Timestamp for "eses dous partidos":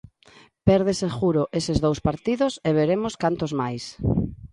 1.59-2.53